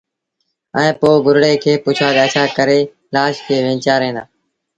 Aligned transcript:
ائيٚݩ 0.77 0.97
پو 0.99 1.09
گُرڙي 1.25 1.53
کآݩ 1.63 1.81
پڇآ 1.83 2.07
ڳآڇآ 2.15 2.43
ڪري 2.57 2.79
لآش 3.13 3.35
کي 3.45 3.55
وينچآرين 3.65 4.13
دآ 4.17 4.23